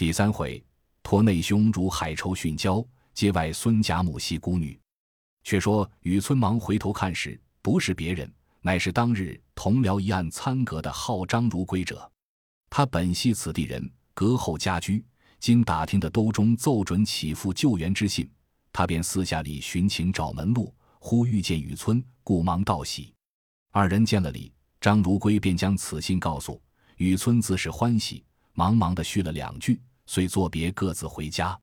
[0.00, 0.64] 第三回，
[1.02, 4.80] 托内兄如海抽殉交，街外孙贾母系孤女。
[5.44, 8.32] 却说雨村忙回头看时，不是别人，
[8.62, 12.10] 乃是当日同僚一案参阁的号张如归者。
[12.70, 15.04] 他本系此地人，隔后家居。
[15.38, 18.26] 今打听的都中奏准起复救援之信，
[18.72, 23.12] 他便私下里寻情找门路，忽遇见雨村，故忙道喜。
[23.70, 26.58] 二人见了礼，张如归便将此信告诉
[26.96, 28.24] 雨村，自是欢喜，
[28.54, 29.78] 忙忙的叙了两句，
[30.12, 31.56] 遂作别，各自回家。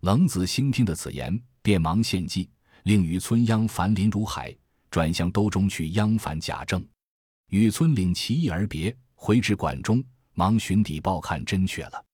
[0.00, 2.50] 冷子兴听的此言，便忙献计，
[2.82, 4.52] 令雨村央烦林如海，
[4.90, 6.84] 转向兜中去央烦贾政。
[7.50, 10.02] 雨村领其意而别，回至馆中，
[10.32, 12.04] 忙寻底报看真确了。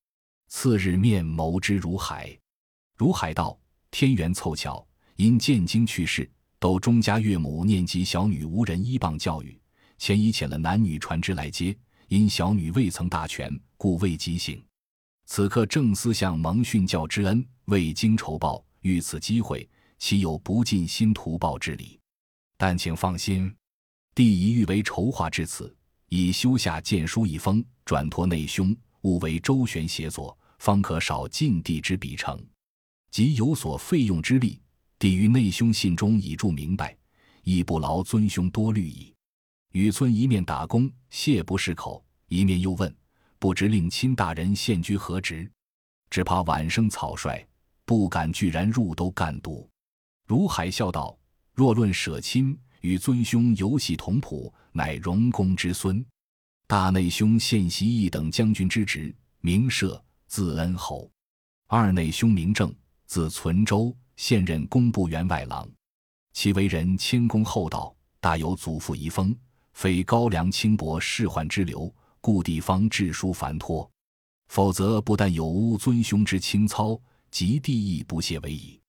[0.49, 2.37] 次日面谋之如海，
[2.95, 9.59] 如海道：天缘凑巧，因见京去世，斗钟家岳母念及小女无人依傍教育，
[9.97, 11.75] 前已遣了男女船只来接，
[12.07, 14.63] 因小女未曾大全，故未及醒。
[15.33, 19.65] 此刻正思向蒙训教之恩，未经酬报，遇此机会，
[19.97, 21.97] 岂有不尽心图报之理？
[22.57, 23.49] 但请放心，
[24.13, 25.73] 弟已欲为筹划至此，
[26.09, 30.37] 已修下荐书一封，转托内兄，务为周旋协作。
[30.59, 32.37] 方可少尽地之比成，
[33.09, 34.59] 即有所费用之力。
[34.99, 36.93] 弟于内兄信中已注明白，
[37.43, 39.15] 亦不劳尊兄多虑矣。
[39.71, 42.93] 雨村一面打工谢不释口，一面又问：
[43.41, 45.51] 不知令亲大人现居何职？
[46.11, 47.43] 只怕晚生草率，
[47.85, 49.67] 不敢居然入都干督。
[50.27, 51.17] 如海笑道：
[51.55, 56.05] 若论舍亲，与尊兄游戏同谱，乃荣公之孙。
[56.67, 59.99] 大内兄现袭一等将军之职，名社。
[60.27, 61.11] 字恩侯，
[61.65, 62.71] 二内兄名正，
[63.07, 65.67] 字存周，现任工部员外郎。
[66.31, 69.35] 其为人谦恭厚道，大有祖父遗风，
[69.73, 73.89] 非高粱轻薄仕宦之流，故地方治书繁托。
[74.47, 78.79] 否则不但有污尊兄之清操，及地亦不屑为矣。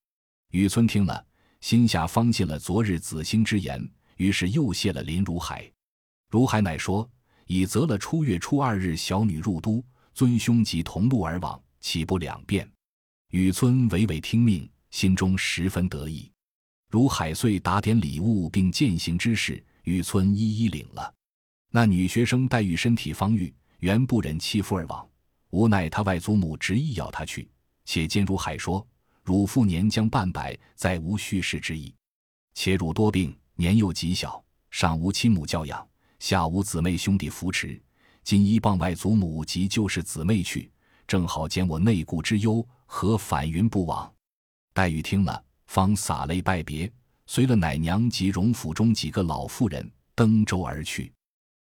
[0.51, 1.25] 雨村听了，
[1.61, 5.71] 心下方信了昨日子兴之言，于是又谢了林如海。
[6.29, 7.09] 如海乃说：
[7.47, 9.83] 已择了初月初二日，小女入都。
[10.13, 12.69] 尊兄即同路而往，岂不两便？
[13.29, 16.29] 雨村娓娓听命，心中十分得意。
[16.89, 21.12] 如海遂打点礼物，并践行之事，雨村一一领了。
[21.75, 25.09] 那女学生黛玉身体方愈，原不忍弃夫而往，
[25.49, 27.49] 无奈他外祖母执意要她去。
[27.83, 28.85] 且见如海说
[29.25, 31.91] ：“汝父年将半百，再无续世之意。
[32.53, 34.39] 且汝多病，年幼极小，
[34.69, 35.83] 上无亲母教养，
[36.19, 37.81] 下无姊妹兄弟扶持。”
[38.23, 40.71] 今依傍外祖母及旧世姊妹去，
[41.07, 44.13] 正好减我内顾之忧，何反云不往？
[44.75, 46.89] 黛玉听了，方洒泪拜别，
[47.25, 51.11] 随了奶娘及荣府中几个老妇人登舟而去。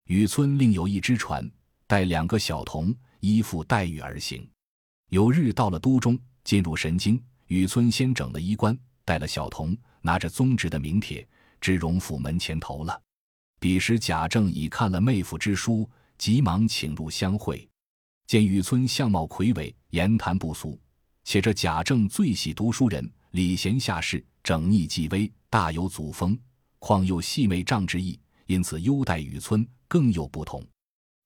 [0.09, 1.47] 雨村另有一只船，
[1.86, 4.44] 带两个小童依附黛玉而行。
[5.09, 8.75] 有日到了都中，进入神经，雨村先整了衣冠，
[9.06, 11.28] 带了小童，拿着宗侄的名帖，
[11.62, 13.00] 至荣府门前投了。
[13.59, 15.88] 彼时贾政已看了妹夫之书。
[16.18, 17.66] 急忙请入相会，
[18.28, 20.78] 见雨村相貌魁伟，言谈不俗。
[21.24, 26.38] 且这贾政最喜读书人，礼贤下士，整逆纪微，大有祖风。
[26.80, 30.66] 况又细妹仗之意，因此优待雨村更有不同。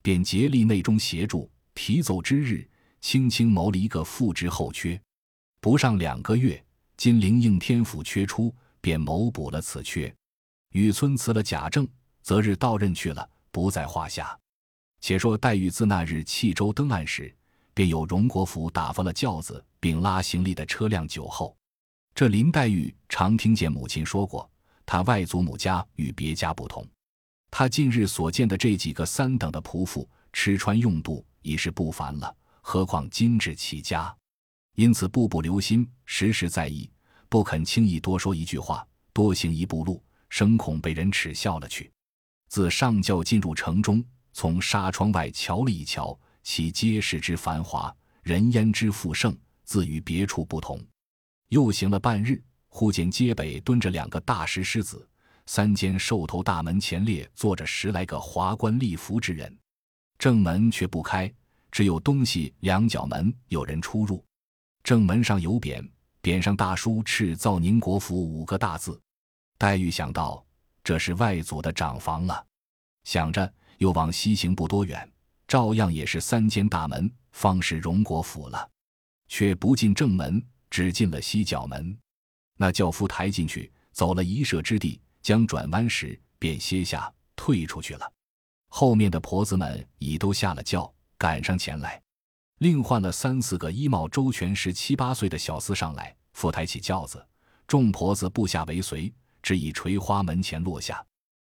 [0.02, 2.68] 便竭力内中协助，提奏之日，
[3.00, 5.00] 轻轻谋了一个副职后缺。
[5.62, 6.62] 不上两个月，
[6.98, 10.14] 金陵应天府缺出，便谋补了此缺。
[10.72, 11.88] 雨村辞了贾政，
[12.22, 14.38] 择日到任去了，不在话下。
[15.00, 17.34] 且说黛玉自那日弃舟登岸时，
[17.74, 21.56] 便有荣国府打发了轿子，并拉行李的车辆酒后。
[22.16, 24.50] 这林黛玉常听见母亲说过，
[24.86, 26.86] 她外祖母家与别家不同。
[27.56, 34.12] 他近日所见的这几个三等的仆妇，吃穿用度已是不凡了，何况精致其家？
[34.74, 36.90] 因此步步留心，时时在意，
[37.30, 41.92] 不肯轻易多说一句话，多行一步路，生恐被人耻笑了去。
[42.50, 44.04] 自上轿进入城中。
[44.34, 50.84] 从纱窗外瞧了一瞧，其街市之繁华，人烟之富盛，自与别处不同。
[51.50, 55.08] 又行了半日，忽见街北蹲着两个大石狮子，
[55.46, 59.58] 三间兽头大门前列坐着十来个华冠丽服之人，
[60.18, 61.32] 正门却不开，
[61.72, 64.24] 只有东西两角门有人出入。
[64.84, 65.88] 正门上有匾，
[66.22, 69.00] 匾上大书“敕造宁国府”五个大字。
[69.58, 70.46] 黛玉想到，
[70.84, 72.46] 这是外祖的长房了，
[73.04, 73.54] 想着。
[73.80, 75.12] 又往西行不多远，
[75.46, 78.70] 照样也是三间大门，方是荣国府了。
[79.28, 81.98] 却不进正门，只进了西角门。
[82.56, 88.14] 那轿夫抬进去，走了一舍之地，将转弯时，便歇下，退出去了。
[88.68, 92.00] 后面的婆子们已都下了轿，赶上前来。
[92.60, 97.26] 另换了三四个衣帽周全、十七八岁的小厮上来，扶抬起轿子，
[97.66, 99.12] 众婆子部下为随，
[99.42, 101.04] 只以垂花门前落下。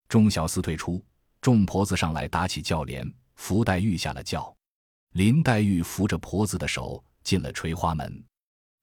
[0.08, 1.04] 众小厮退出，
[1.42, 4.56] 众婆子上来打起轿帘，扶黛玉下了轿。
[5.14, 8.24] 林黛玉扶着婆子的手进了垂花门，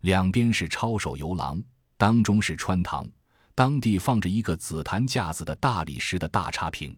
[0.01, 1.63] 两边是抄手游廊，
[1.97, 3.07] 当中是穿堂，
[3.55, 6.97] 当地放着一个紫檀架子的大理石的大茶瓶，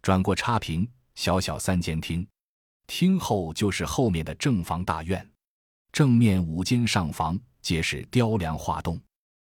[0.00, 2.26] 转过茶瓶，小小三间厅，
[2.86, 5.28] 厅后就是后面的正房大院，
[5.90, 9.00] 正面五间上房皆是雕梁画栋，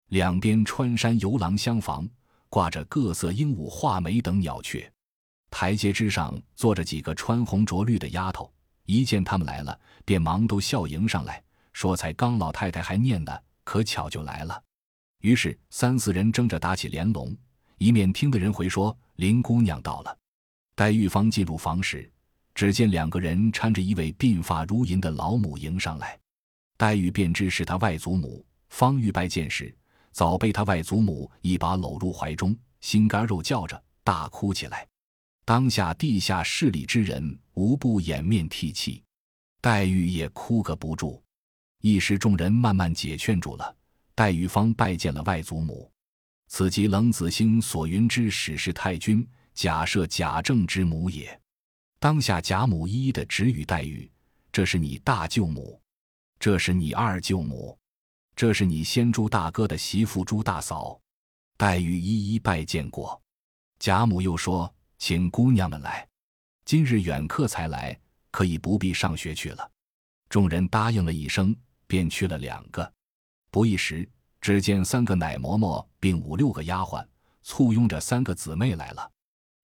[0.08, 2.06] 两边穿山游廊厢房
[2.50, 4.92] 挂着各色鹦鹉、画眉等鸟雀，
[5.50, 8.52] 台阶之上坐着几个穿红着绿的丫头。
[8.84, 11.42] 一见他们来了，便忙都笑迎上来，
[11.72, 13.32] 说：“才刚老太太还念呢，
[13.64, 14.62] 可巧就来了。”
[15.24, 17.34] 于是三四人争着打起连笼，
[17.78, 20.14] 一面听的人回说：“林姑娘到了。”
[20.76, 22.12] 黛玉方进入房时，
[22.54, 26.20] 只见两个人搀着一位鬓发如银的老母迎上来，
[26.76, 28.44] 黛玉便知是他外祖母。
[28.68, 29.74] 方玉拜见时，
[30.12, 34.86] 早被他外祖母一把搂入怀中，心肝肉叫着大哭起来。
[35.46, 39.02] 当下地下势力之人无不掩面涕泣，
[39.62, 41.22] 黛玉也哭个不住。
[41.80, 43.74] 一时众人慢慢解劝住了，
[44.14, 45.90] 黛玉方拜见了外祖母。
[46.48, 51.40] 此即冷子兴所云之史氏太君，假设贾政之母也。
[51.98, 54.10] 当下贾母一一的指与黛玉
[54.52, 55.80] ：“这是你大舅母，
[56.38, 57.78] 这是你二舅母，
[58.36, 61.00] 这是你先朱大哥的媳妇朱大嫂。”
[61.56, 63.20] 黛玉一一拜见过。
[63.78, 64.72] 贾母又说。
[64.96, 66.08] 请姑娘们来，
[66.64, 67.98] 今日远客才来，
[68.30, 69.70] 可以不必上学去了。
[70.30, 71.54] 众人答应了一声，
[71.86, 72.90] 便去了两个。
[73.54, 74.04] 不一时，
[74.40, 77.06] 只见三个奶嬷嬷并五六个丫鬟
[77.44, 79.08] 簇拥着三个姊妹来了。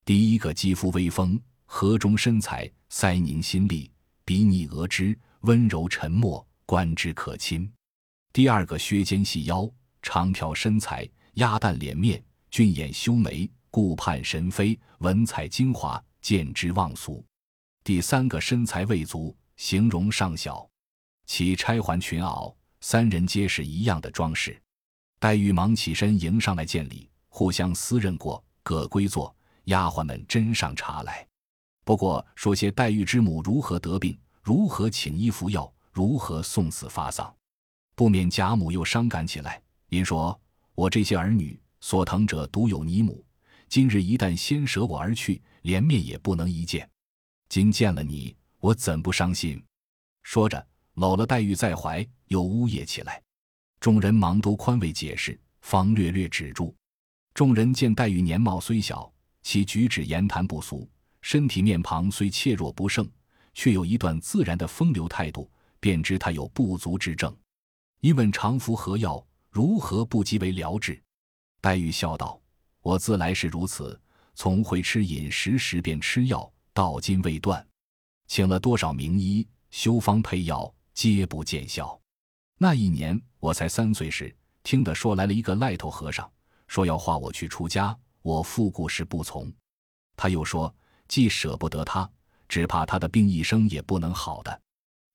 [0.05, 3.91] 第一个肌肤微丰，河中身材，腮凝心力，
[4.25, 7.69] 鼻腻额脂，温柔沉默，观之可亲。
[8.33, 9.69] 第二个削肩细腰，
[10.03, 11.05] 长条身材，
[11.35, 13.51] 鸭蛋脸面，俊眼修眉。
[13.73, 17.25] 顾盼神飞，文采精华，见之忘俗。
[17.83, 20.65] 第三个身材未足，形容尚小，
[21.27, 24.61] 其钗环裙袄，三人皆是一样的装饰。
[25.19, 29.35] 黛玉忙起身迎上来见礼，互相私认过，各归坐。
[29.65, 31.25] 丫鬟们斟上茶来，
[31.85, 37.33] 不过说些黛玉之母如何得病，如何请医服药，如何送死发丧，
[37.95, 39.63] 不免贾母又伤感起来。
[39.91, 40.39] 因说
[40.75, 43.25] ：“我这些儿女所疼者，独有你母。”
[43.69, 46.89] 今日一旦先舍我而去，连面也不能一见。
[47.49, 49.63] 今见了你，我怎不伤心？
[50.25, 50.67] 说着，
[51.01, 53.23] 搂了黛玉在怀，又呜咽起来。
[53.81, 56.77] 众人忙都宽慰解释，方略略止住。
[57.33, 59.11] 众人见黛玉年貌虽小，
[59.41, 60.87] 其举止言谈不俗，
[61.23, 63.11] 身体面庞虽怯弱不胜，
[63.55, 65.51] 却有一段自然的风流态度，
[65.81, 67.35] 便知她有不足之症。
[68.03, 71.03] 一问常服何药，如何不即为疗治？
[71.63, 72.39] 黛玉笑道。
[72.83, 73.99] 我自来是如此，
[74.35, 77.67] 从会吃饮食时便吃药，到今未断。
[78.27, 81.99] 请了多少名医修方配药，皆不见效。
[82.59, 86.31] 那一年我才三岁时，听得说来了一个赖头和尚，
[86.67, 87.97] 说要化我去出家。
[88.23, 89.51] 我父故是不从。
[90.17, 90.75] 他又说，
[91.09, 92.11] 既舍不得他，
[92.49, 94.61] 只怕他的病一生也不能好的。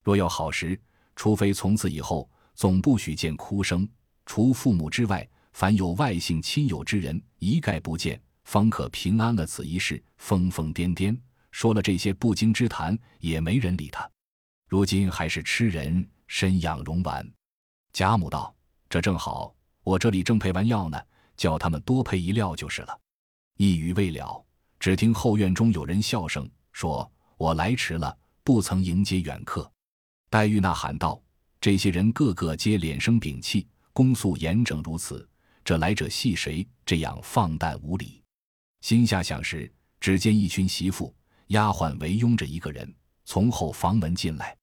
[0.04, 0.80] 若要好时，
[1.16, 3.88] 除非从此以后总不许见哭声，
[4.26, 5.28] 除父母之外。
[5.54, 10.04] 凡有外姓亲友之人，一概不见，方可平安了此一世。
[10.18, 11.18] 疯疯癫癫
[11.50, 14.10] 说了这些不经之谈，也没人理他。
[14.68, 17.28] 如今还是吃人身养荣丸。
[17.94, 18.54] 贾母道
[18.90, 21.02] ：“这正好，我这里正配完药呢，
[21.38, 23.00] 叫他们多配一料就是了。”
[23.58, 24.44] 一语未了，
[24.80, 29.72] 只听后院中有人笑声，说：“我来迟了，不曾迎接远客。”
[30.30, 31.22] 黛玉那喊道
[31.62, 35.28] ：“这些人个个皆脸生屏气，恭肃严整如此。”
[35.64, 36.68] 这来者系谁？
[36.86, 38.22] 这样放诞无礼。
[38.82, 41.16] 心下想时，只见一群媳妇、
[41.48, 42.94] 丫鬟围拥着一个人，
[43.26, 44.56] 从后房门进来。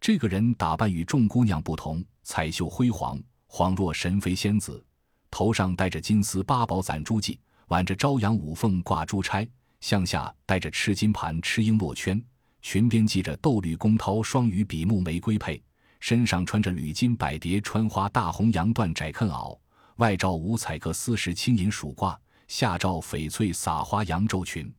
[0.00, 4.84] 这个人打扮与众姑娘不同，彩绣辉煌，恍若神妃仙子，
[5.30, 7.38] 头上戴着金丝八宝攒珠髻，
[7.68, 9.48] 挽着朝阳五凤挂珠钗，
[9.80, 12.22] 向下戴着赤金盘赤璎珞圈，
[12.62, 15.62] 裙边系着斗绿宫绦双鱼比目玫瑰佩，
[16.00, 19.58] 身上穿着缕金百蝶穿花大红洋缎窄裉袄。
[19.96, 22.16] 外罩五彩各丝石青银鼠褂，
[22.48, 24.72] 下罩翡翠撒花洋绉裙，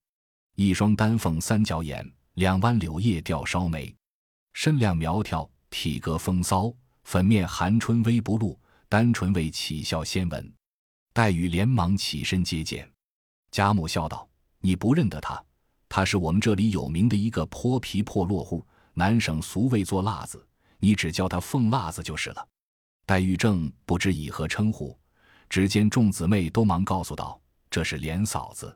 [0.56, 3.94] 一双丹凤三角眼，两弯柳叶吊梢眉，
[4.54, 6.74] 身量苗条，体格风骚，
[7.04, 8.58] 粉面含春微不露，
[8.88, 10.54] 单纯为起笑先闻。
[11.14, 12.90] 黛玉连忙起身接见，
[13.52, 14.28] 贾母笑道
[14.62, 15.44] ：“你不认得他？
[15.90, 20.48] 他是我们这里有名的一个泼皮破落户，南省俗谓做辣子，
[20.80, 22.48] 你只叫他凤辣子就是了。
[23.06, 24.98] 黛玉正不知以何称呼，
[25.50, 28.74] 只见众姊妹都忙告诉道：“这是莲嫂子。”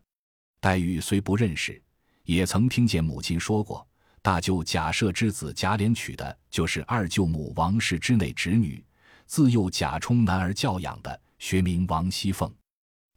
[0.60, 1.82] 黛玉虽不认识，
[2.26, 3.88] 也曾听见母亲说过，
[4.22, 8.84] 大舅贾赦之子贾琏娶的就是二舅母王氏之内侄女，
[9.26, 12.52] 自幼贾充男儿教养的，学名王熙凤。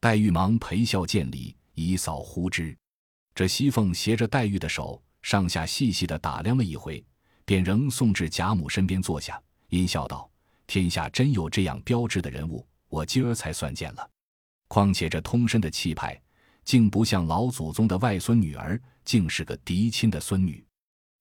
[0.00, 2.76] 黛玉忙陪笑见礼，以扫呼之。
[3.34, 7.04] 这熙凤携着黛玉的手，上下细细的打量了一回，
[7.44, 10.30] 便仍送至贾母身边坐下，阴笑道。
[10.66, 14.10] 天下真有这样标致的人物，我今儿才算见了。
[14.68, 16.20] 况且这通身的气派，
[16.62, 20.62] 竟不像老祖宗的外孙女儿，竟是个嫡亲的孙女。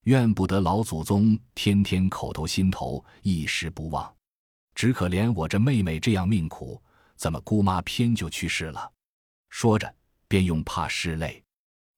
[0.04, 4.14] 怨不得老祖宗天天口头心头一时不忘。
[4.76, 6.84] 只可怜我这妹妹这样命苦，
[7.16, 8.92] 怎么姑妈偏就去世了？
[9.50, 9.96] 说着，
[10.28, 11.42] 便用怕拭泪。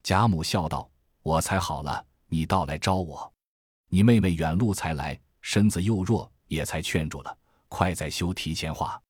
[0.03, 0.87] 贾母笑道
[1.23, 3.33] ：“我才好了，你倒来招我。
[3.87, 9.01] 你妹妹远路才来，身子又弱。”也才劝住了，快再休提前话。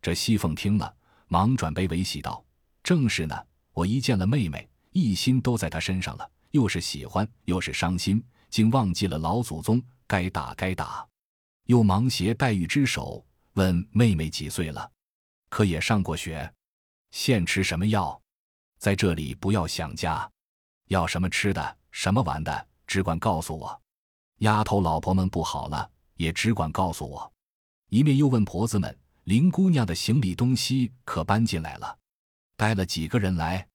[0.00, 0.94] 这熙凤听了，
[1.26, 2.44] 忙转悲为喜道
[2.84, 11.06] ：“正是呢，我一见了妹妹，一心都在他身上了，又是喜欢又是伤心，竟忘记了老祖宗，该打该打。”
[11.66, 14.90] 又忙携黛玉之手，问妹妹几岁了，
[15.48, 16.52] 可也上过学，
[17.10, 18.20] 现吃什么药？
[18.78, 20.30] 在这里不要想家，
[20.86, 23.82] 要什么吃的，什么玩的，只管告诉我。
[24.38, 25.90] 丫头老婆们不好了。
[26.16, 27.32] 也只管告诉我，
[27.88, 28.94] 一面又问婆子们
[29.24, 31.96] ：“林姑娘的行李东西可搬进来了？
[32.58, 33.66] 带了几个人来？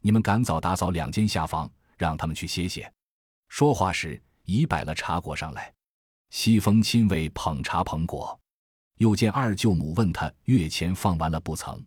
[0.00, 2.92] 你们赶早打扫两间下房，让他们去歇歇。”
[3.48, 5.72] 说话时已摆了茶果上来。
[6.30, 8.38] 西风亲为捧茶捧果，
[8.96, 11.84] 又见二舅母问他月钱放完了不曾？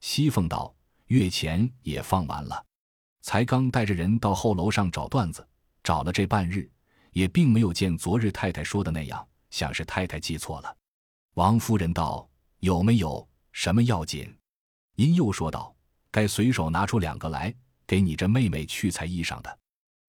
[0.00, 0.74] 西凤道
[1.08, 2.64] ：“月钱也放完了，
[3.22, 5.46] 才刚带着人到后楼上找段子，
[5.82, 6.70] 找了这半日，
[7.12, 10.76] 也并没有见昨日太太说的那样。”想是太太记错了，
[11.34, 12.30] 王夫人道
[12.60, 14.32] ：“有没有什么要紧？”
[14.94, 15.74] 因又说道
[16.10, 17.54] ：“该随手拿出两个来，
[17.86, 19.58] 给你这妹妹去裁衣裳的。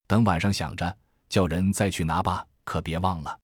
[0.08, 0.98] 等晚上想着
[1.30, 3.40] 叫人再去拿吧，可别忘了。”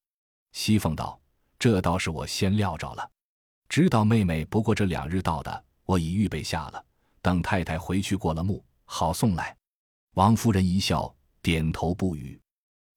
[0.53, 1.19] 熙凤道
[1.59, 3.09] ：“这倒是我先料着了，
[3.69, 6.85] 知道妹妹不过这两日到的，我已预备下了，
[7.21, 9.55] 等太太回去过了目，好送来。”
[10.15, 12.39] 王夫人一笑，点头不语。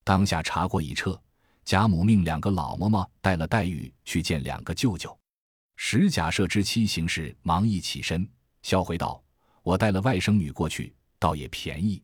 [0.05, 1.21] 当下茶过已撤。
[1.63, 5.17] 贾母命两个老嬷嬷带了黛玉去见两个舅舅，
[5.77, 8.29] 史贾赦之妻行事忙一起身，
[8.63, 9.23] 笑回道
[9.63, 12.03] ：“我带了外甥女过去，倒也便宜。”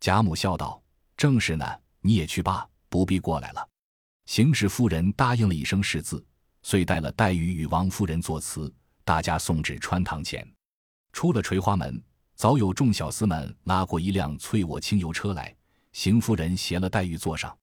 [0.00, 0.82] 贾母笑道
[1.16, 1.64] ：“正是呢，
[2.00, 3.68] 你也去罢，不必过来了。”
[4.26, 6.24] 邢氏夫人答应了一声是字，
[6.62, 8.72] 遂带了黛玉与王夫人作辞，
[9.04, 10.46] 大家送至穿堂前。
[11.12, 12.00] 出了垂花门，
[12.34, 15.56] 早有众小厮们拉过一辆翠卧轻油车来，
[15.92, 17.56] 邢夫人携了黛玉坐上。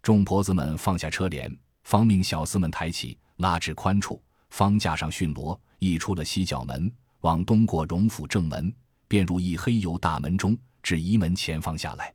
[0.00, 6.90] 众婆子们放下车帘，方命小厮们抬起，拉至宽处，方架上驯骡，一出了西角门，
[7.24, 8.70] 往东过荣府正门，
[9.08, 12.14] 便入一黑油大门中，至仪门前方下来。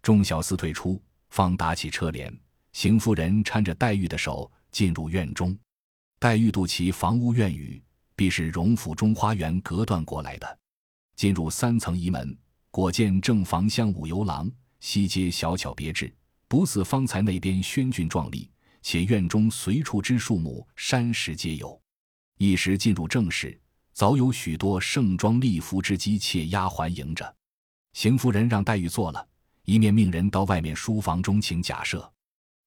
[0.00, 2.32] 众小厮退出，方打起车帘。
[2.72, 5.58] 邢夫人搀着黛玉的手进入院中。
[6.20, 7.82] 黛玉肚其房屋院宇，
[8.14, 10.58] 必是荣府中花园隔断过来的。
[11.16, 12.36] 进入三层仪门，
[12.70, 16.14] 果见正房厢五游廊，西街小巧别致。
[16.46, 18.48] 不似方才那边轩峻壮丽，
[18.82, 21.76] 且院中随处之树木山石皆有。
[22.38, 23.60] 一时进入正室，
[23.94, 27.34] 早有许多盛装丽服之姬妾丫鬟迎着。
[27.92, 29.24] 邢夫人让黛玉坐了，
[29.64, 32.12] 一面命人到外面书房中请假设。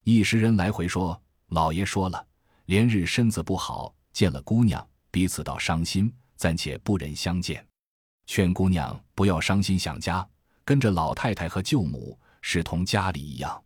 [0.05, 2.25] 一时人来回说，老爷说了，
[2.67, 7.65] 连日身子不好，见了姑娘，彼此倒伤心，暂且不忍相见，
[8.25, 10.25] 劝姑娘不要伤心想家，
[10.63, 13.61] 跟着老太太和舅母，是同家里一样。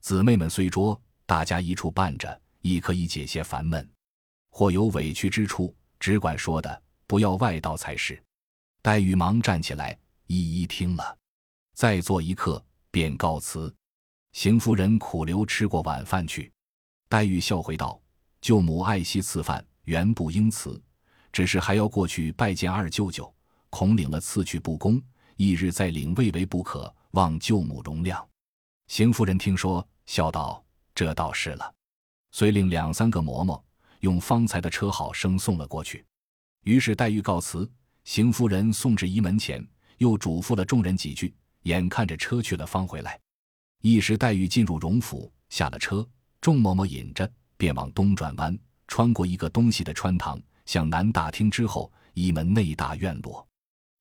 [0.00, 3.88] 姊妹们虽拙，大家一处伴着，亦可以解些烦闷。
[4.50, 8.22] 或有委屈之处，只管说的，不要外道才是。
[8.82, 11.18] 黛玉忙站起来，一一听了，
[11.74, 13.74] 再坐一刻，便告辞。
[14.32, 16.52] 邢夫人苦留吃过晚饭去。
[17.08, 18.00] 黛玉笑回道
[18.40, 20.80] ：“舅母爱惜赐饭，原不应辞，
[21.32, 23.32] 只是还要过去拜见二舅舅，
[23.70, 25.00] 恐领了赐去不恭，
[25.36, 28.24] 翌日再领未为不可，望舅母容谅。”
[28.88, 29.86] 邢夫人听说。
[30.06, 31.74] 笑道：“这倒是了。”
[32.30, 33.60] 遂令两三个嬷嬷
[34.00, 36.06] 用方才的车好生送了过去。
[36.66, 37.70] 于是黛玉告辞，
[38.02, 39.64] 邢夫人送至仪门前，
[39.98, 41.32] 又嘱咐了众人几句，
[41.62, 43.16] 眼看着车去了，方回来。
[43.82, 46.04] 一时黛玉进入荣府，下了车，
[46.40, 48.58] 众嬷嬷引着，便往东转弯，
[48.88, 53.46] 穿过一个东西的穿堂，向南大厅之后，一门内大院落，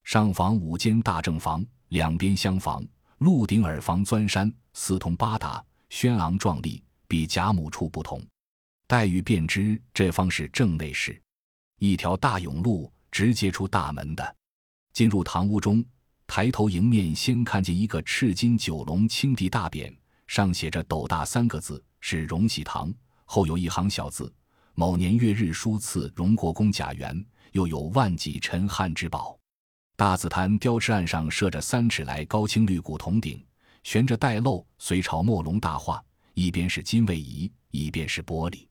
[0.04, 2.84] 上房五间大正房，两边厢房，
[3.20, 5.64] 鹿顶耳房，钻山，四通八达。
[5.90, 8.20] 轩昂壮丽，比贾母处不同。
[8.88, 11.22] 黛玉便知这方是正内室，
[11.80, 14.36] 一条大甬路直接出大门的。
[14.94, 15.84] 进入堂屋中，
[16.28, 19.96] 抬头迎面先看见一个赤金九龙青地大匾，
[20.28, 22.94] 上写着“斗大”三个字，是荣禧堂。
[23.26, 24.34] 后有一行小字
[24.76, 29.40] ：“某年月日书赐荣国公贾元。”又有万几陈汉之宝。
[29.96, 33.42] 大紫檀雕翅案上设着三尺来高青绿古铜鼎，
[33.82, 36.04] 悬着带漏隋朝墨龙大画，
[36.34, 38.68] 一边是金位仪，一边是玻璃。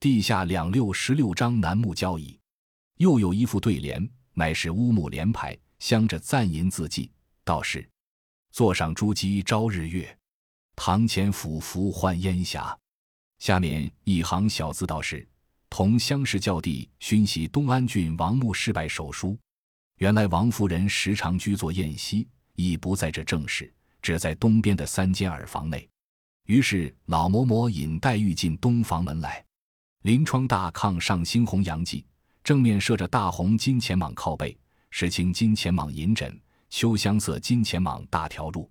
[0.00, 2.38] 地下两六十六张楠木交椅，
[2.98, 7.10] 又有一副对联，乃是乌木联排，镶着赞银字迹，
[7.44, 7.88] 道是
[8.52, 10.16] ：“坐上朱玑朝日月，
[10.76, 12.76] 堂前俯伏唤烟霞。”
[13.40, 15.26] 下面一行小字道是。
[15.70, 19.38] 同乡试教弟熏袭东安郡王墓失败手书。
[19.98, 25.86] 原来王夫人时常居坐宴席，已不在这正室，只在东边的三间耳房内。
[26.44, 29.44] 于是老嬷嬷引黛玉进东房门来，
[30.02, 32.04] 临窗大炕上猩红洋记，
[32.44, 34.56] 正面设着大红金钱蟒靠背，
[34.90, 36.40] 石青金钱蟒银枕，
[36.70, 38.68] 秋香色金钱蟒大条褥，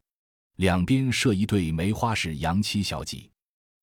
[0.55, 3.29] 两边设一对梅花式洋漆小几，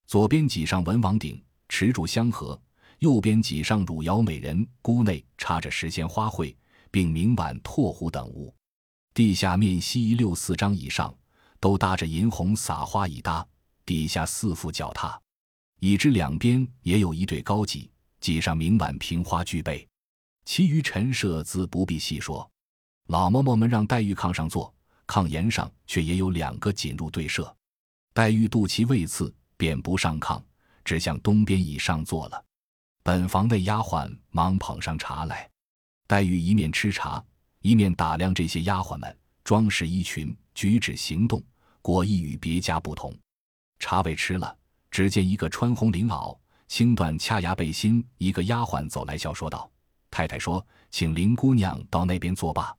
[0.06, 2.60] 左边几上文王鼎，持柱香盒。
[3.00, 6.54] 右边几上汝窑美人箍内插着时仙花卉，
[6.90, 8.54] 并明碗拓壶等物。
[9.12, 11.14] 地下面西一六四张以上
[11.60, 13.46] 都搭着银红撒花椅搭，
[13.84, 15.20] 底下四副脚踏，
[15.85, 19.87] 已知两边也有一对高几，几上明碗平花俱备。
[20.47, 22.50] 其余陈设自不必细说。
[23.09, 24.75] 老嬷嬷们让黛玉炕上坐，
[25.07, 27.55] 炕沿上却也有两个锦褥对设。
[28.14, 30.43] 黛玉肚脐未刺，便不上炕，
[30.87, 32.43] 只向东边椅上坐了。
[33.03, 35.47] 本房内丫鬟忙捧上茶来，
[36.07, 37.23] 黛玉一面吃茶，
[37.61, 39.14] 一面打量这些丫鬟们
[39.45, 41.45] 装饰衣裙、举止行动，
[41.83, 43.14] 果亦与别家不同。
[43.79, 44.57] 茶未吃了，
[44.94, 49.68] 只见一个穿红绫袄、青缎掐牙背心一个丫鬟走来，笑说道
[50.08, 52.72] ：“太太说，请林姑娘到那边坐罢。”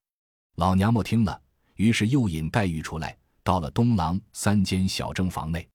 [0.55, 1.41] 老娘们听了，
[1.75, 5.67] 于是又引黛玉出来，到了东廊三间小正房内，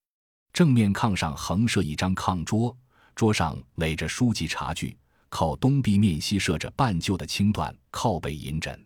[0.51, 2.75] 正面炕上横设一张炕桌。
[3.15, 4.97] 桌上垒着书籍茶具，
[5.29, 8.83] 靠东壁面西设着半旧的青缎靠背银枕，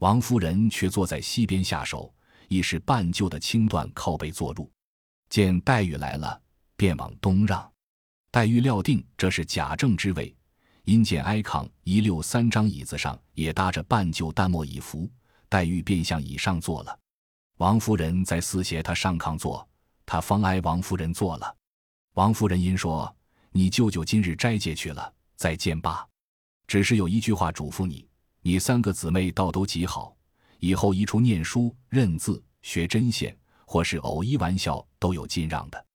[0.00, 2.12] 王夫人却坐在西边下手，
[2.48, 4.70] 亦是半旧的青缎靠背坐入。
[5.30, 6.38] 见黛玉来了，
[6.82, 7.72] 便往东让。
[8.32, 10.34] 黛玉料定这是贾政之位，
[10.82, 15.08] 因见挨炕一溜三张椅子上也搭着半旧淡墨椅服，
[15.48, 16.98] 黛玉便向椅上坐了。
[17.58, 19.64] 王夫人在四斜她上炕坐，
[20.04, 21.56] 她方挨王夫人坐了。
[22.14, 23.14] 王夫人因说。
[23.54, 26.04] 你舅舅今日斋戒去了，再见罢。
[26.66, 28.08] 只是有一句话嘱咐你：
[28.40, 30.16] 你三个姊妹倒都极好，
[30.58, 35.86] 以后一处念书、认字、学针线，或是偶一玩笑，都有尽让的。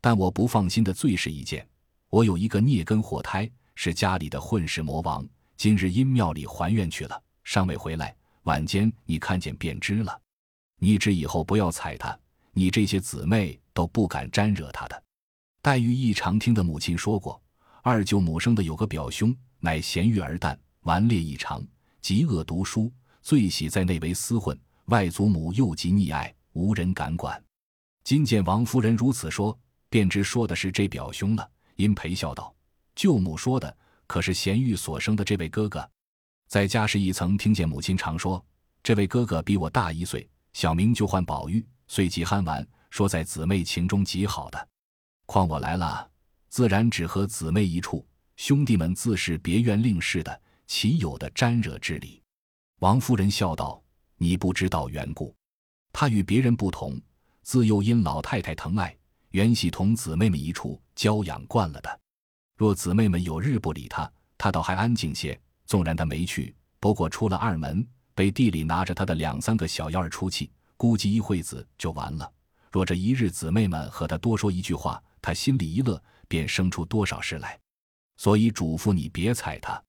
[0.00, 1.66] 但我不放心的最是一件，
[2.08, 8.14] 我有一个孽根火胎，是家里的混世魔王，今日因庙里还愿去了，尚未回来。
[8.44, 10.18] 晚间你看见便知了。
[10.78, 12.18] 你只以后不要踩他，
[12.52, 15.02] 你这些姊妹都不敢沾惹他的。
[15.60, 17.40] 黛玉亦常听的母亲说过，
[17.82, 21.62] 二舅母生的有个表兄，乃贤育而淡，顽劣异常，
[22.00, 24.58] 极恶读书，最喜在内为厮混。
[24.86, 27.40] 外祖母又极溺爱，无人敢管。
[28.02, 29.56] 今见王夫人如此说，
[29.90, 31.50] 便知说的是这表兄了。
[31.76, 32.54] 因陪笑道
[32.94, 33.76] ：“舅母说的
[34.06, 35.88] 可是贤玉所生的这位哥哥？
[36.46, 38.44] 在家时亦曾听见母亲常说，
[38.82, 44.68] 这位哥哥比我大一岁，小名就唤宝玉，虽极憨玩，说在姊妹情中极好的。”
[45.26, 46.10] 况我来了，
[46.48, 52.22] 自然只和姊妹一处，兄弟们自是别院另事的，岂有的沾惹之理？
[52.80, 53.82] 王夫人笑道
[54.18, 55.34] ：“你不知道缘故，
[55.92, 57.00] 他与别人不同，
[57.42, 58.94] 自幼因老太太疼爱，
[59.30, 62.00] 原系同姊妹们一处娇养惯了的。
[62.56, 65.40] 若姊妹们有日不理他，他倒还安静些。
[65.66, 72.28] 纵然他没去，不过出了二门，被地里拿着他的两三个小妖儿出气，估计一会子就完了。
[72.72, 77.56] 若这一日姊妹们和他多说一句话，他心里一乐，便生出多少事来，
[78.16, 79.80] 所以嘱咐你别睬他。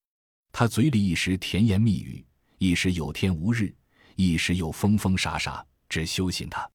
[0.52, 2.24] 他嘴里一时甜言蜜语，
[2.60, 3.74] 一时有天无日，
[4.16, 6.70] 一时又疯疯傻傻，只休信他。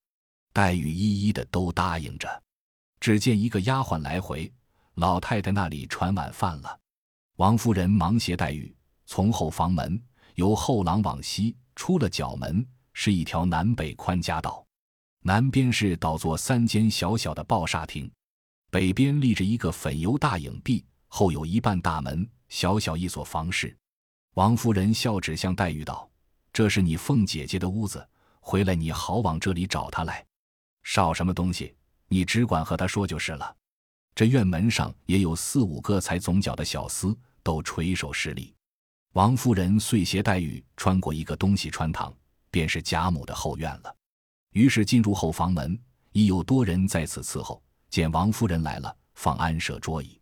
[0.52, 2.42] 黛玉一一的都答应着。
[3.00, 4.52] 只见一个丫鬟来回，
[4.94, 6.78] 老太太那里传晚饭了。
[7.36, 10.02] 王夫人忙携黛玉从后房门，
[10.36, 14.64] 由后廊往西出了角门，是一条南北宽夹道，
[15.20, 18.10] 南边是倒座三间小小的抱厦亭。
[18.70, 23.76] 北边立着一个粉油大影壁，后有一半大门，小小一所房室。
[24.34, 26.10] 王夫人笑指向黛玉道
[26.52, 28.06] ：“这是你凤姐姐的屋子，
[28.40, 30.24] 回来你好往这里找她来。
[30.82, 31.74] 少什么东西，
[32.08, 33.56] 你只管和他说就是了。
[34.14, 38.54] 这院门上也有四五个才总角的小厮，都垂手施礼。
[39.12, 42.14] 王夫人遂携黛玉穿过一个东西穿堂，
[42.50, 43.94] 便是贾母的后院了。
[44.52, 45.78] 于是进入后房门，
[46.12, 47.62] 已有多人在此伺候。
[47.88, 50.20] 见王夫人来了，放安设桌椅。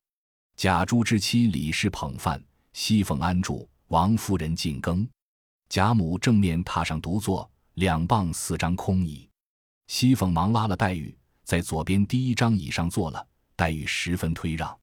[0.57, 2.43] 贾珠之妻李氏捧饭，
[2.73, 5.09] 熙凤安住，王夫人进羹。
[5.69, 9.29] 贾母正面榻上独坐，两傍四张空椅。
[9.89, 13.27] 熙凤忙拉了黛玉，在左边第一张椅上坐了。
[13.57, 14.77] 黛玉十分推让，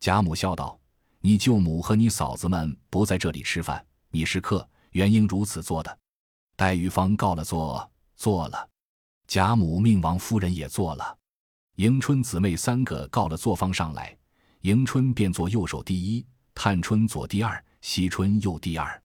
[0.00, 0.80] 贾母笑道
[1.20, 5.98] ：“你舅母和你嫂子们不在这里吃饭，你是客，原应如此做的。”
[6.56, 8.68] 黛玉方告了座，坐了。
[9.26, 11.18] 贾母命王夫人也坐了。
[11.74, 14.16] 迎春姊妹三个告了座方上来，
[14.62, 19.02] 迎春便坐右手第一，探春左第二，惜春右第二。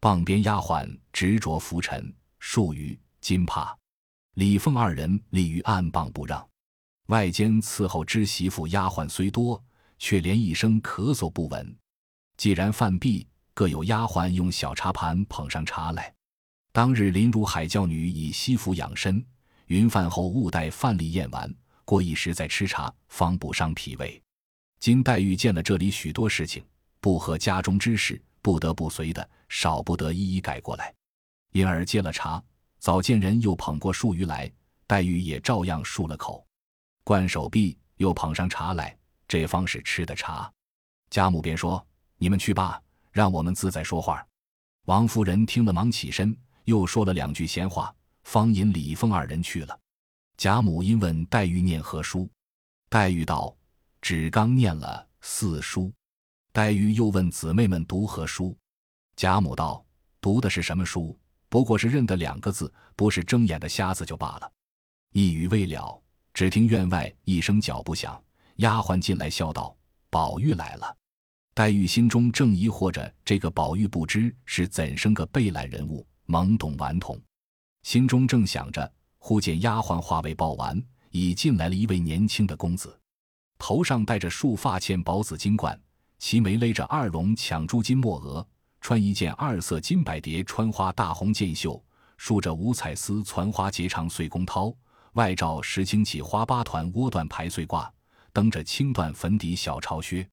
[0.00, 3.76] 傍边丫鬟执着拂尘、漱盂、金帕，
[4.36, 6.46] 李凤二人立于案傍不让。
[7.06, 9.62] 外间伺候之媳妇丫鬟虽多，
[9.98, 11.74] 却连一声咳嗽不闻。
[12.36, 16.12] 既然饭毕，各有丫鬟用小茶盘捧上茶来。
[16.70, 19.24] 当日林如海教女以西服养身，
[19.68, 21.50] 云饭后勿待饭粒咽完，
[21.86, 24.22] 过一时再吃茶，方不伤脾胃。
[24.78, 26.62] 今黛玉见了这里许多事情，
[27.00, 30.92] 不合家中之事，不得不随的，少不得一一改过来。
[31.52, 32.44] 因而接了茶，
[32.78, 34.50] 早见人又捧过漱盂来，
[34.86, 36.46] 黛玉也照样漱了口。
[37.04, 40.52] 灌手臂，又捧上茶来，这方是吃的茶。
[41.10, 41.84] 贾母便说
[42.18, 44.26] ：“你们去吧，让我们自在说话。”
[44.86, 49.78] 王夫人听了，忙起身，又说了两句闲话，方引李凤二人去了。
[50.36, 52.28] 贾母因问黛玉念何书，
[52.88, 53.56] 黛玉道
[54.02, 55.92] ：“只刚念了四书。”
[56.52, 58.56] 黛玉又问姊妹们读何书，
[59.16, 59.84] 贾母道
[60.20, 61.18] ：“读的是什么书？
[61.48, 64.52] 不过是认得两个字，不是睁眼的瞎子就罢了。”
[65.12, 66.02] 一语未了。
[66.34, 68.22] 只听院外一声脚步响，
[68.56, 69.74] 丫鬟进来笑道
[70.10, 70.94] ：“宝玉来了。”
[71.56, 77.18] 黛玉心中正疑惑着，这个宝玉不知是怎生个备览人物，懵懂顽童。
[77.84, 80.78] 心中正想着，忽见丫鬟话未报完，
[81.10, 83.00] 已进来了一位年轻的公子，
[83.56, 85.80] 头上戴着束发嵌宝紫金冠，
[86.18, 88.46] 齐眉勒着二龙抢珠金墨额，
[88.86, 91.84] 穿一件二色金百蝶穿花大红箭袖，
[92.18, 94.72] 束着五彩丝攒花结长碎宫绦。
[95.14, 97.90] 外罩石青起花八团窝缎排穗褂，
[98.32, 100.24] 蹬着青缎粉底小朝靴，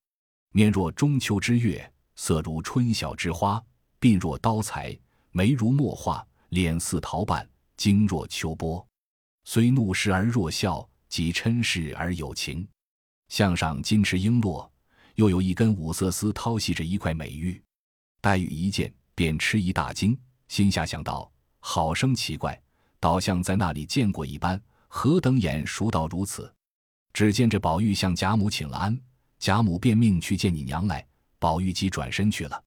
[0.51, 3.59] 面若中秋之月，色如春晓之花，
[3.99, 4.95] 鬓若刀裁，
[5.31, 8.87] 眉如墨画，脸似桃瓣，睛若秋波。
[9.45, 12.67] 虽怒视而若笑，即嗔视而有情。
[13.29, 14.69] 项上金翅璎珞，
[15.15, 17.59] 又有一根五色丝绦系着一块美玉。
[18.23, 22.57] 黛玉一见，便吃一大惊，心下想到：好生奇怪，
[22.97, 24.59] 倒像在那里见过一般。
[24.87, 26.49] 何等眼熟到如此！
[27.11, 28.97] 只见这宝玉向贾母请了安，
[29.39, 31.05] 贾母便命去见你娘来。
[31.37, 32.63] 宝玉即转身去了。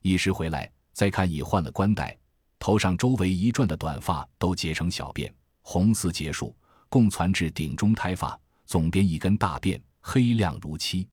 [0.00, 2.16] 一时回来，再看已换了冠带，
[2.58, 6.56] 头上周围一转的短发都结成小辫，红丝结束，
[6.88, 11.06] 共攒至顶中胎发，总编一根大辫，黑亮如漆。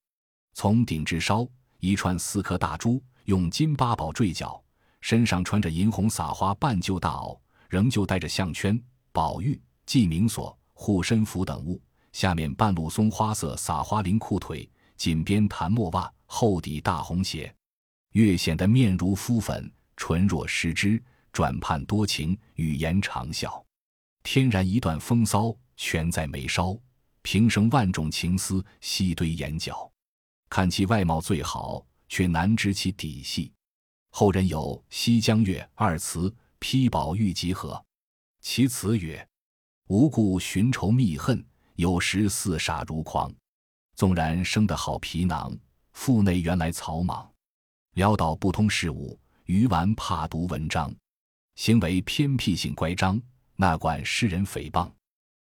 [0.53, 1.45] 从顶至梢
[1.79, 4.63] 一串四颗大珠，用金八宝坠角，
[5.01, 8.81] 身上穿着银红撒花半旧大袄，仍旧带着项圈。
[9.11, 9.61] 宝玉。
[9.87, 11.77] 系明锁、护身符等物，
[12.13, 17.53] 下面半露松花色撒花绫裤腿，锦边檀墨袜，厚底大红鞋，
[18.13, 21.03] 越显得面如敷粉，唇若施脂，
[21.33, 23.61] 转盼多情，语言长笑，
[24.23, 26.79] 天然一段风骚，全在眉梢，
[27.21, 29.91] 平生万种情思，细堆眼角。
[30.47, 33.53] 看其外貌最好，却难知其底细。
[34.09, 37.81] 后人有《西江月》二词批宝玉集合，
[38.41, 39.25] 其词曰。
[39.87, 41.41] 无故寻仇觅恨，
[41.75, 43.33] 有时似傻如狂。
[43.95, 45.57] 纵然生得好皮囊，
[45.93, 47.29] 腹内原来草莽。
[47.95, 50.93] 潦倒不通事物，愚顽怕读文章。
[51.55, 53.21] 行为偏僻性乖张，
[53.55, 54.91] 那管世人诽谤。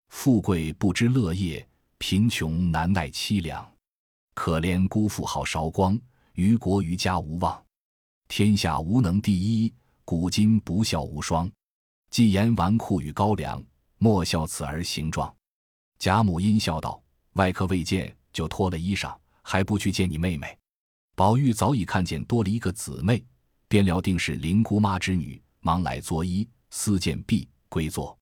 [0.07, 3.69] 富贵不知乐业，贫穷难耐凄凉。
[4.33, 5.99] 可怜辜负好韶光，
[6.33, 7.63] 于国于家无望。
[8.27, 9.73] 天下无能第一，
[10.05, 11.51] 古今不孝无双。
[12.09, 13.63] 既言纨绔与高粱。
[13.99, 15.33] 莫笑此儿形状，
[15.97, 17.01] 贾母阴笑道
[17.39, 20.57] ：“外客未见，就脱了衣裳，还不去见你妹妹？”
[21.15, 23.23] 宝玉早已看见多了一个姊妹，
[23.69, 28.17] 便料定是林姑妈之女，忙来作揖，私见毕，归坐。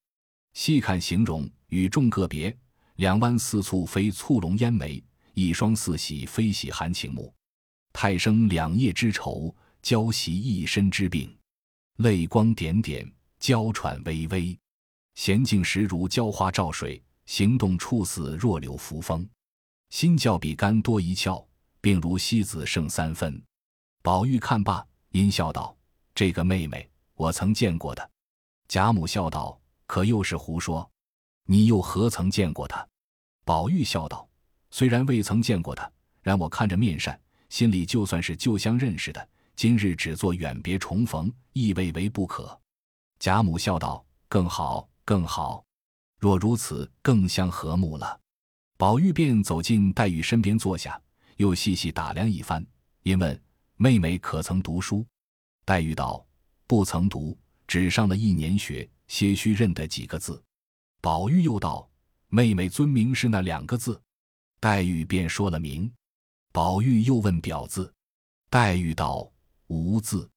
[0.54, 2.56] 细看形容，与众个别，
[2.98, 7.34] 两弯似蹙非蹙龙烟眉，一双似喜非喜含情目，
[7.94, 11.36] 太生两夜之愁，娇袭一身之病，
[11.98, 14.58] 泪光点点，娇喘微微。
[15.16, 19.28] 娴静时如娇花照水，行动处似弱柳扶风，
[19.90, 21.46] 心较比干多一窍，
[21.82, 23.42] 病如西子胜三分。
[24.02, 25.76] 宝玉看罢，阴笑道
[26.16, 28.10] ：“这个妹妹，我曾见过的。”
[28.68, 30.90] 贾母笑道：“可又是胡说？
[31.46, 32.88] 你又何曾见过她？”
[33.44, 34.28] 宝玉笑道
[34.72, 37.20] ：“虽然未曾见过她，然我看着面善，
[37.52, 39.30] 心里就算是旧相认识的。
[39.58, 42.58] 今日只做远别重逢，亦未为不可。”
[43.20, 45.64] 贾母笑道：“更好，更好。
[46.18, 48.20] 若如此，更相和睦了。”
[48.80, 51.00] 宝玉便走进黛玉身边坐下，
[51.36, 52.66] 又细细打量一番，
[53.04, 53.40] 因问
[53.76, 55.06] ：“妹妹可曾读书？”
[55.66, 56.26] 黛玉道
[56.66, 57.38] ：“不曾读，
[57.68, 60.42] 只上了一年学，些许认得几个字。”
[61.02, 61.88] 宝玉又道。
[62.34, 64.02] 妹妹尊名是那两个字，
[64.62, 65.92] 黛玉便说了名。
[66.54, 67.94] 宝玉又问表字，
[68.50, 69.32] 黛玉道
[69.68, 70.30] 无字。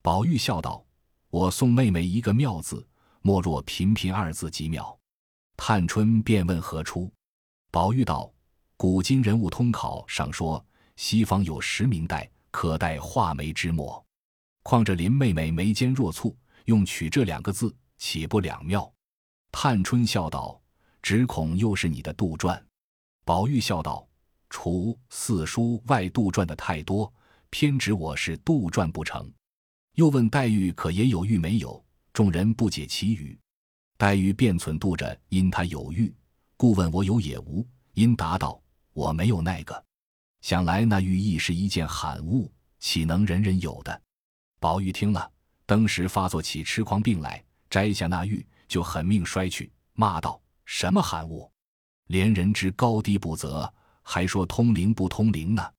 [0.00, 0.86] 宝玉笑道
[1.28, 2.86] ：“我送妹妹一个妙字，
[3.20, 4.96] 莫若频频二字极妙。”
[5.58, 7.12] 探春便问何出，
[7.72, 8.32] 宝玉道
[8.78, 14.04] ：“古今人物通考上说，西方有实名黛，可代画眉之墨。
[14.62, 16.32] 况这林妹妹眉间若蹙，
[16.66, 18.88] 用取这两个字，岂不两妙？”
[19.50, 20.60] 探春笑道。
[21.02, 22.60] 只恐又是你的杜撰，
[23.24, 24.08] 宝玉笑道
[24.58, 27.12] ：“除四书外，杜撰的太多，
[27.50, 29.30] 偏指我是杜撰不成。”
[29.96, 33.38] 又问黛玉：“可也有玉没有？”众人不解其语。
[33.98, 36.10] 黛玉便忖度着，因他有玉，
[36.56, 37.68] 故问我有也无。
[37.92, 38.58] 因答道
[38.94, 39.84] ：“我没有那个。
[40.40, 44.02] 想来那玉亦是一件罕物，岂能人人有的？”
[44.58, 45.30] 宝玉听了，
[45.66, 50.40] 当时发作起痴狂病来，摘下那玉，就狠命摔去，骂道。
[50.64, 51.52] 什么罕物，
[52.06, 53.70] 连人之高低不择，
[54.08, 55.72] 还说通灵不通灵呢？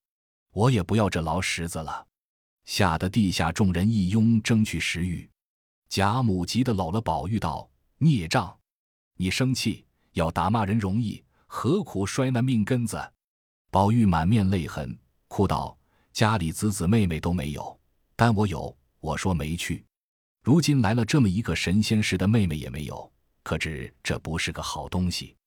[0.51, 2.05] 我也不要这劳什子了。
[2.65, 5.27] 吓得地下众人一拥争取食欲。
[5.87, 8.53] 贾母急得搂了宝玉道：“孽障，
[9.15, 13.01] 你生气要打骂人容易，何苦摔那命根子？”
[13.71, 15.77] 宝玉满面泪痕，哭道
[16.11, 17.79] ：“家里子子妹妹都没有，
[18.17, 18.77] 但我有。
[18.99, 19.85] 我说没去，
[20.43, 23.09] 如今来了这么一个神仙似的妹妹也没有。”
[23.41, 25.37] 可知这不是个好东西，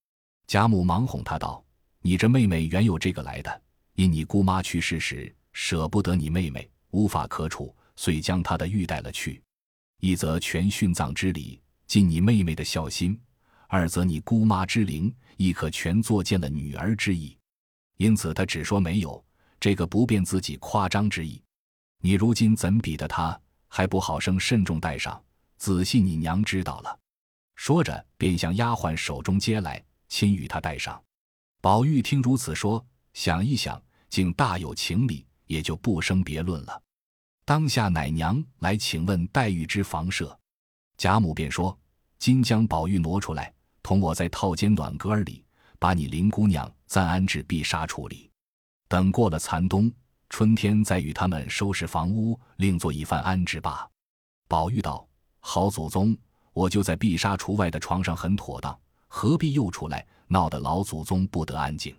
[0.47, 1.62] 贾母忙哄他道
[2.02, 3.62] ：“你这妹妹原有这个来的，
[3.94, 9.42] 因你姑妈去世时舍不得你妹妹，无法可处，遂将她的玉带了去。
[10.00, 13.14] 一则全殉葬之礼，尽你妹妹的孝心；
[13.68, 17.36] 二则你姑妈之灵，亦可全作见了女儿之意。
[17.98, 19.22] 因此他只说没有，
[19.60, 21.42] 这个不便自己夸张之意。
[22.00, 23.38] 你如今怎比得他？
[23.68, 25.22] 还不好生慎重带上，
[25.58, 26.98] 仔细你娘知道了。”
[27.56, 31.00] 说着，便向丫鬟手中接来，亲与她戴上。
[31.62, 36.83] 宝玉听如此说，想一想，竟大有情理，也就不生别论了。
[37.44, 40.38] 当下奶娘来请问黛玉之房舍，
[40.96, 41.79] 贾母便说
[42.18, 45.44] ：“今将宝玉挪出来，同我在套间暖阁儿里，
[45.79, 48.31] 把你林姑娘暂安置碧纱处里。
[48.88, 49.92] 等过了残冬，
[50.31, 53.87] 春天再与他们收拾房屋，另做一番安置罢。”
[54.49, 55.07] 宝玉道
[55.40, 56.16] ：“好祖宗。”
[56.53, 61.93] 我就在碧纱橱外的床上很妥当，何必又出来闹得老祖宗不得安静？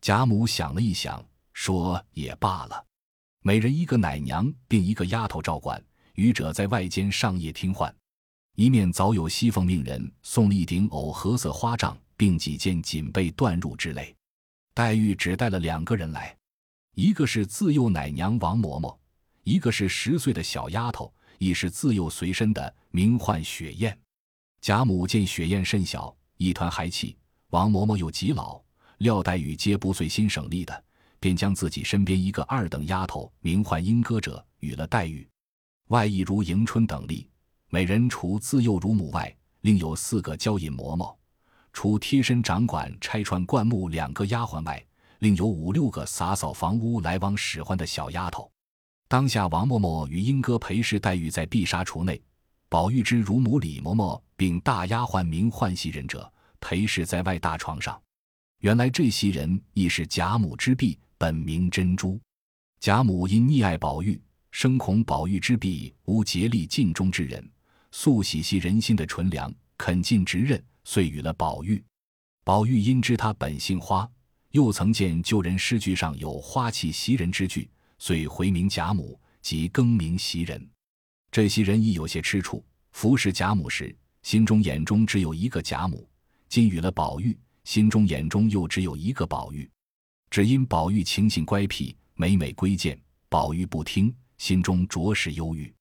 [0.00, 2.84] 贾母想了一想，说也罢了，
[3.42, 5.80] 每人一个奶娘，并一个丫头照管，
[6.14, 7.94] 余者在外间上夜听唤。
[8.56, 14.12] 一面早有西凤命人送了一顶藕荷色花帐，并几件锦被缎褥之类。
[14.74, 16.36] 黛玉只带了两个人来，
[16.96, 18.98] 一个是自幼奶娘王嬷嬷，
[19.44, 21.12] 一个是十岁的小丫头。
[21.42, 23.98] 亦是自幼随身的，名唤雪雁。
[24.60, 27.16] 贾母见雪雁甚小，一团孩气；
[27.50, 28.60] 王嬷嬷又极老，
[28.98, 30.84] 廖黛玉皆不遂心省力的，
[31.18, 35.28] 便将自己身边一个二等丫头，名唤莺歌者，与了黛玉。
[35.88, 37.28] 外亦如迎春等例，
[37.68, 41.12] 每人除自幼乳母外，另有四个娇引嬷嬷；
[41.72, 44.80] 除贴身掌管拆穿灌木两个丫鬟外，
[45.18, 48.48] 另有五六个洒扫房屋、来往使唤的小丫头。
[49.08, 52.22] 当下，王嬷嬷与英哥陪侍黛玉在碧纱橱内，
[52.68, 58.00] 宝玉之乳母李嬷嬷并大丫鬟名唤袭人者陪侍在外大床上。
[58.60, 62.20] 原来这袭人亦是贾母之婢，本名珍珠。
[62.78, 64.20] 贾母因溺爱宝玉，
[64.50, 67.50] 生恐宝玉之婢无竭力尽忠之人，
[67.90, 71.82] 素喜惜人心的纯良，肯尽职任，遂与了宝玉。
[72.44, 74.10] 宝玉因知他本姓花，
[74.50, 77.68] 又曾见旧人诗句上有花气袭人之句。
[77.98, 80.68] 遂回名贾母，即更名袭人。
[81.30, 86.08] 这袭人亦有些吃醋，服侍贾母时，心中眼中只有一个贾母；
[86.50, 89.70] 今与了宝玉，心中眼中又只有一个宝玉。
[90.30, 95.72] 只因宝玉情性乖僻，每每归谏，宝玉不听，心中着实忧郁。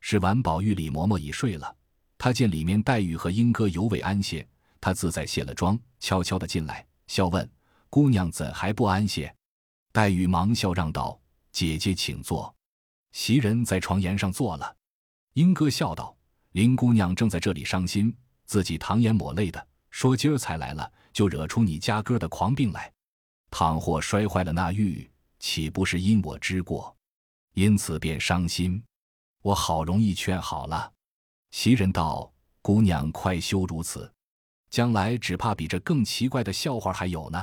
[0.00, 1.72] 是晚，宝玉李嬷嬷已睡了，
[2.18, 4.44] 他见里面黛玉和莺歌犹未安歇，
[4.80, 7.48] 他自在卸了妆，悄悄的进来，笑问
[7.88, 9.32] ：“姑娘怎还不安歇？”
[9.92, 11.16] 黛玉忙笑让道
[11.52, 12.52] ：“姐姐请坐。”
[13.14, 14.76] 袭人在床沿上坐了。
[15.34, 16.16] 莺歌笑道
[16.50, 18.12] ：“林姑娘正在这里伤心，
[18.46, 22.92] 自己淌眼抹泪的，说今儿才来了，就惹出你家哥的狂病来。
[23.50, 26.94] 倘或摔坏了那玉，岂不是因我之过？
[27.54, 28.82] 因此便伤心。
[29.42, 30.92] 我好容易劝好了。”
[31.50, 34.12] 袭人道：“姑娘快休如此，
[34.68, 37.42] 将来只怕比这更奇怪的笑话还有呢。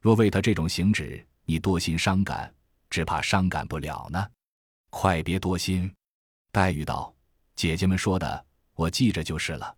[0.00, 2.54] 若为他这种行止，你多心伤感，
[2.88, 4.24] 只怕伤感不了呢。
[4.90, 5.92] 快别多心。”
[6.52, 7.12] 黛玉道
[7.56, 9.76] ：“姐姐们说的，我记着就是了。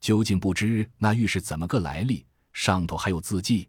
[0.00, 3.68] 究竟不知那玉是怎么个来历，上头还有字迹。”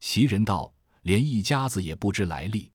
[0.00, 2.70] 袭人道：“连一家子也不知来历，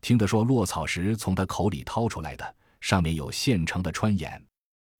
[0.00, 4.44] 听得说落草时从他口里掏出来的，上面有现成的穿眼。”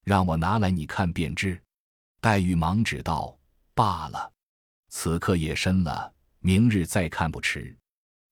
[0.05, 1.61] 让我拿来你看便知。
[2.21, 3.39] 黛玉忙指道
[3.75, 4.33] ：“罢了，
[4.89, 7.77] 此刻夜深了，明日再看不迟。”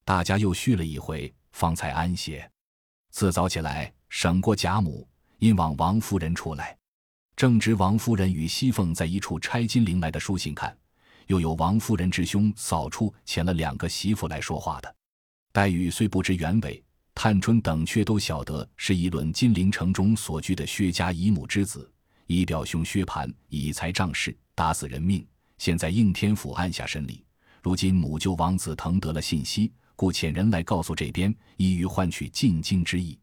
[0.05, 2.51] 大家又叙了一回，方才安歇。
[3.11, 6.77] 自早起来，省过贾母，因往王夫人处来，
[7.36, 10.76] 正值王夫人与熙凤在一处拆金陵来的书信看，
[11.26, 14.94] 又有王夫人之兄扫处遣了两个媳妇来说话的。
[15.52, 16.82] 黛玉虽不知原委。
[17.14, 21.92] 探春等却都晓得是一论金陵城中所居的薛家姨母之子，
[22.26, 25.22] 以表兄薛蟠以财仗势，打死人命，
[25.58, 27.22] 现在应天府按下审理。
[27.62, 33.18] 如今母舅王子腾得了信息，故遣人来告诉这边，意欲换取进京之意。